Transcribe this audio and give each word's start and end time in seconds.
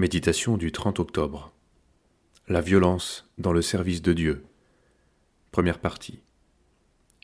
Méditation 0.00 0.56
du 0.56 0.70
30 0.70 1.00
octobre. 1.00 1.52
La 2.46 2.60
violence 2.60 3.28
dans 3.36 3.52
le 3.52 3.62
service 3.62 4.00
de 4.00 4.12
Dieu. 4.12 4.44
Première 5.50 5.80
partie. 5.80 6.22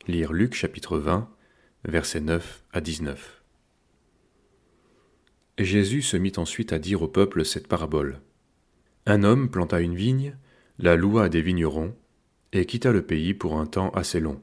Lire 0.08 0.32
Luc 0.32 0.54
chapitre 0.54 0.98
20, 0.98 1.30
versets 1.84 2.20
9 2.20 2.64
à 2.72 2.80
19. 2.80 3.44
Jésus 5.56 6.02
se 6.02 6.16
mit 6.16 6.32
ensuite 6.36 6.72
à 6.72 6.80
dire 6.80 7.02
au 7.02 7.06
peuple 7.06 7.44
cette 7.44 7.68
parabole. 7.68 8.20
Un 9.06 9.22
homme 9.22 9.52
planta 9.52 9.80
une 9.80 9.94
vigne, 9.94 10.36
la 10.80 10.96
loua 10.96 11.26
à 11.26 11.28
des 11.28 11.42
vignerons, 11.42 11.94
et 12.52 12.66
quitta 12.66 12.90
le 12.90 13.06
pays 13.06 13.34
pour 13.34 13.56
un 13.56 13.66
temps 13.66 13.90
assez 13.90 14.18
long. 14.18 14.42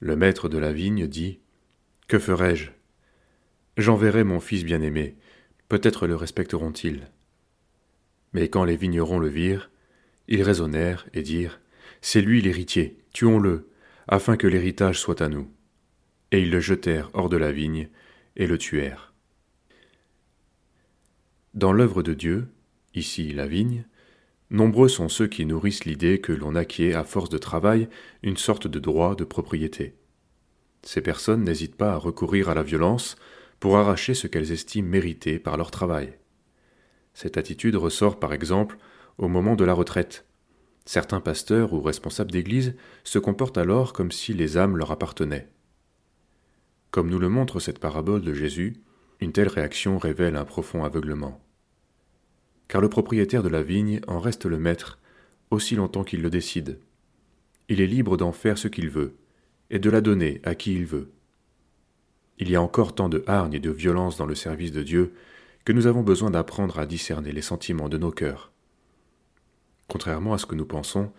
Le 0.00 0.16
maître 0.16 0.48
de 0.48 0.56
la 0.56 0.72
vigne 0.72 1.06
dit 1.06 1.38
Que 2.08 2.18
ferai-je? 2.18 2.70
J'enverrai 3.76 4.24
mon 4.24 4.40
fils 4.40 4.64
bien-aimé 4.64 5.18
peut-être 5.74 6.06
le 6.06 6.14
respecteront-ils. 6.14 7.08
Mais 8.32 8.48
quand 8.48 8.62
les 8.62 8.76
vignerons 8.76 9.18
le 9.18 9.26
virent, 9.26 9.72
ils 10.28 10.44
raisonnèrent 10.44 11.04
et 11.14 11.22
dirent 11.22 11.58
C'est 12.00 12.20
lui 12.20 12.40
l'héritier, 12.40 12.96
tuons-le, 13.12 13.68
afin 14.06 14.36
que 14.36 14.46
l'héritage 14.46 15.00
soit 15.00 15.20
à 15.20 15.28
nous. 15.28 15.50
Et 16.30 16.42
ils 16.42 16.50
le 16.52 16.60
jetèrent 16.60 17.10
hors 17.12 17.28
de 17.28 17.36
la 17.36 17.50
vigne 17.50 17.88
et 18.36 18.46
le 18.46 18.56
tuèrent. 18.56 19.14
Dans 21.54 21.72
l'œuvre 21.72 22.04
de 22.04 22.14
Dieu, 22.14 22.46
ici 22.94 23.32
la 23.32 23.48
vigne, 23.48 23.84
nombreux 24.50 24.88
sont 24.88 25.08
ceux 25.08 25.26
qui 25.26 25.44
nourrissent 25.44 25.86
l'idée 25.86 26.20
que 26.20 26.32
l'on 26.32 26.54
acquiert 26.54 27.00
à 27.00 27.04
force 27.04 27.30
de 27.30 27.38
travail 27.38 27.88
une 28.22 28.36
sorte 28.36 28.68
de 28.68 28.78
droit 28.78 29.16
de 29.16 29.24
propriété. 29.24 29.96
Ces 30.84 31.00
personnes 31.00 31.42
n'hésitent 31.42 31.74
pas 31.74 31.94
à 31.94 31.96
recourir 31.96 32.48
à 32.48 32.54
la 32.54 32.62
violence 32.62 33.16
pour 33.64 33.78
arracher 33.78 34.12
ce 34.12 34.26
qu'elles 34.26 34.52
estiment 34.52 34.90
mérité 34.90 35.38
par 35.38 35.56
leur 35.56 35.70
travail. 35.70 36.12
Cette 37.14 37.38
attitude 37.38 37.76
ressort 37.76 38.20
par 38.20 38.34
exemple 38.34 38.76
au 39.16 39.26
moment 39.26 39.56
de 39.56 39.64
la 39.64 39.72
retraite. 39.72 40.26
Certains 40.84 41.22
pasteurs 41.22 41.72
ou 41.72 41.80
responsables 41.80 42.30
d'Église 42.30 42.74
se 43.04 43.18
comportent 43.18 43.56
alors 43.56 43.94
comme 43.94 44.12
si 44.12 44.34
les 44.34 44.58
âmes 44.58 44.76
leur 44.76 44.90
appartenaient. 44.90 45.48
Comme 46.90 47.08
nous 47.08 47.18
le 47.18 47.30
montre 47.30 47.58
cette 47.58 47.78
parabole 47.78 48.20
de 48.20 48.34
Jésus, 48.34 48.74
une 49.20 49.32
telle 49.32 49.48
réaction 49.48 49.96
révèle 49.96 50.36
un 50.36 50.44
profond 50.44 50.84
aveuglement. 50.84 51.42
Car 52.68 52.82
le 52.82 52.90
propriétaire 52.90 53.42
de 53.42 53.48
la 53.48 53.62
vigne 53.62 54.02
en 54.06 54.20
reste 54.20 54.44
le 54.44 54.58
maître 54.58 54.98
aussi 55.50 55.74
longtemps 55.74 56.04
qu'il 56.04 56.20
le 56.20 56.28
décide. 56.28 56.80
Il 57.70 57.80
est 57.80 57.86
libre 57.86 58.18
d'en 58.18 58.32
faire 58.32 58.58
ce 58.58 58.68
qu'il 58.68 58.90
veut, 58.90 59.16
et 59.70 59.78
de 59.78 59.88
la 59.88 60.02
donner 60.02 60.42
à 60.44 60.54
qui 60.54 60.74
il 60.74 60.84
veut. 60.84 61.13
Il 62.38 62.50
y 62.50 62.56
a 62.56 62.62
encore 62.62 62.94
tant 62.94 63.08
de 63.08 63.22
hargne 63.26 63.54
et 63.54 63.60
de 63.60 63.70
violence 63.70 64.16
dans 64.16 64.26
le 64.26 64.34
service 64.34 64.72
de 64.72 64.82
Dieu 64.82 65.14
que 65.64 65.72
nous 65.72 65.86
avons 65.86 66.02
besoin 66.02 66.30
d'apprendre 66.30 66.78
à 66.78 66.86
discerner 66.86 67.32
les 67.32 67.42
sentiments 67.42 67.88
de 67.88 67.98
nos 67.98 68.10
cœurs. 68.10 68.52
Contrairement 69.88 70.34
à 70.34 70.38
ce 70.38 70.46
que 70.46 70.54
nous 70.54 70.66
pensons, 70.66 71.12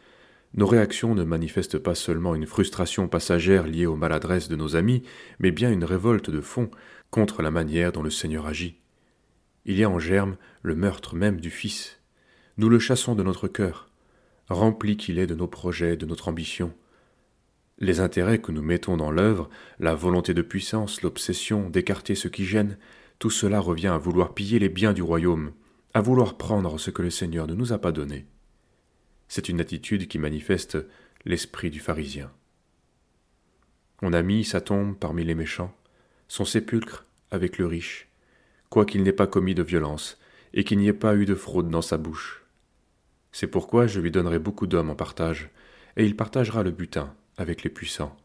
nos 0.53 0.67
réactions 0.67 1.15
ne 1.15 1.23
manifestent 1.23 1.79
pas 1.79 1.95
seulement 1.95 2.35
une 2.35 2.45
frustration 2.45 3.07
passagère 3.07 3.67
liée 3.67 3.85
aux 3.85 3.95
maladresses 3.95 4.47
de 4.47 4.55
nos 4.55 4.75
amis, 4.75 5.03
mais 5.39 5.51
bien 5.51 5.71
une 5.71 5.83
révolte 5.83 6.29
de 6.29 6.41
fond 6.41 6.69
contre 7.11 7.41
la 7.41 7.51
manière 7.51 7.91
dont 7.91 8.03
le 8.03 8.09
Seigneur 8.09 8.45
agit. 8.45 8.77
Il 9.65 9.77
y 9.77 9.83
a 9.83 9.89
en 9.89 9.99
germe 9.99 10.37
le 10.61 10.75
meurtre 10.75 11.15
même 11.15 11.41
du 11.41 11.49
Fils. 11.49 11.99
Nous 12.57 12.69
le 12.69 12.79
chassons 12.79 13.15
de 13.15 13.23
notre 13.23 13.47
cœur, 13.47 13.89
rempli 14.47 14.95
qu'il 14.95 15.19
est 15.19 15.27
de 15.27 15.35
nos 15.35 15.47
projets, 15.47 15.97
de 15.97 16.05
notre 16.05 16.27
ambition. 16.27 16.73
Les 17.77 17.99
intérêts 17.99 18.39
que 18.39 18.53
nous 18.53 18.61
mettons 18.61 18.95
dans 18.95 19.11
l'œuvre, 19.11 19.49
la 19.79 19.95
volonté 19.95 20.33
de 20.33 20.41
puissance, 20.41 21.01
l'obsession 21.01 21.69
d'écarter 21.69 22.15
ce 22.15 22.29
qui 22.29 22.45
gêne, 22.45 22.77
tout 23.19 23.29
cela 23.29 23.59
revient 23.59 23.87
à 23.87 23.97
vouloir 23.97 24.33
piller 24.33 24.59
les 24.59 24.69
biens 24.69 24.93
du 24.93 25.01
royaume, 25.01 25.51
à 25.93 26.01
vouloir 26.01 26.37
prendre 26.37 26.77
ce 26.77 26.89
que 26.89 27.01
le 27.01 27.09
Seigneur 27.09 27.47
ne 27.47 27.53
nous 27.53 27.73
a 27.73 27.77
pas 27.77 27.91
donné. 27.91 28.27
C'est 29.27 29.49
une 29.49 29.59
attitude 29.59 30.07
qui 30.07 30.19
manifeste 30.19 30.77
l'esprit 31.25 31.69
du 31.69 31.81
pharisien. 31.81 32.31
On 34.01 34.13
a 34.13 34.21
mis 34.21 34.45
sa 34.45 34.61
tombe 34.61 34.95
parmi 34.97 35.25
les 35.25 35.35
méchants, 35.35 35.75
son 36.29 36.45
sépulcre 36.45 37.05
avec 37.31 37.57
le 37.57 37.65
riche, 37.65 38.07
quoiqu'il 38.69 39.03
n'ait 39.03 39.11
pas 39.11 39.27
commis 39.27 39.55
de 39.55 39.63
violence, 39.63 40.17
et 40.53 40.63
qu'il 40.63 40.77
n'y 40.77 40.87
ait 40.87 40.93
pas 40.93 41.15
eu 41.15 41.25
de 41.25 41.35
fraude 41.35 41.69
dans 41.69 41.81
sa 41.81 41.97
bouche. 41.97 42.45
C'est 43.33 43.47
pourquoi 43.47 43.87
je 43.87 43.99
lui 43.99 44.11
donnerai 44.11 44.39
beaucoup 44.39 44.67
d'hommes 44.67 44.91
en 44.91 44.95
partage, 44.95 45.49
et 45.97 46.05
il 46.05 46.15
partagera 46.15 46.63
le 46.63 46.71
butin, 46.71 47.13
avec 47.37 47.63
les 47.63 47.69
puissants. 47.69 48.15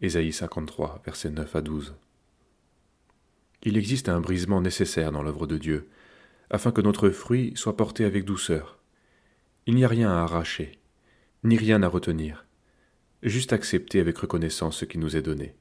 Ésaïe 0.00 0.32
53, 0.32 1.02
versets 1.04 1.30
9 1.30 1.56
à 1.56 1.60
12. 1.60 1.94
Il 3.62 3.76
existe 3.76 4.08
un 4.08 4.20
brisement 4.20 4.60
nécessaire 4.60 5.10
dans 5.10 5.22
l'œuvre 5.22 5.46
de 5.46 5.58
Dieu, 5.58 5.88
afin 6.50 6.70
que 6.70 6.80
notre 6.80 7.10
fruit 7.10 7.52
soit 7.56 7.76
porté 7.76 8.04
avec 8.04 8.24
douceur. 8.24 8.78
Il 9.66 9.74
n'y 9.74 9.84
a 9.84 9.88
rien 9.88 10.10
à 10.10 10.22
arracher, 10.22 10.78
ni 11.44 11.56
rien 11.56 11.82
à 11.82 11.88
retenir, 11.88 12.46
juste 13.22 13.52
accepter 13.52 14.00
avec 14.00 14.18
reconnaissance 14.18 14.78
ce 14.78 14.84
qui 14.84 14.98
nous 14.98 15.16
est 15.16 15.22
donné. 15.22 15.54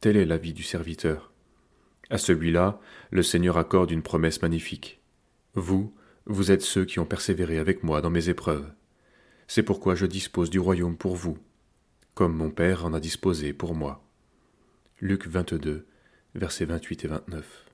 Telle 0.00 0.16
est 0.16 0.26
la 0.26 0.36
vie 0.36 0.52
du 0.52 0.62
serviteur. 0.62 1.32
À 2.10 2.18
celui-là, 2.18 2.80
le 3.10 3.22
Seigneur 3.22 3.56
accorde 3.56 3.90
une 3.90 4.02
promesse 4.02 4.42
magnifique. 4.42 5.00
Vous, 5.54 5.94
vous 6.26 6.52
êtes 6.52 6.62
ceux 6.62 6.84
qui 6.84 6.98
ont 6.98 7.06
persévéré 7.06 7.58
avec 7.58 7.82
moi 7.82 8.00
dans 8.00 8.10
mes 8.10 8.28
épreuves. 8.28 8.70
C'est 9.48 9.62
pourquoi 9.62 9.94
je 9.94 10.06
dispose 10.06 10.50
du 10.50 10.58
royaume 10.58 10.96
pour 10.96 11.16
vous, 11.16 11.38
comme 12.16 12.34
mon 12.34 12.48
Père 12.48 12.86
en 12.86 12.94
a 12.94 12.98
disposé 12.98 13.52
pour 13.52 13.74
moi. 13.74 14.02
Luc 15.02 15.26
22, 15.26 15.86
versets 16.34 16.64
28 16.64 17.04
et 17.04 17.08
29. 17.08 17.65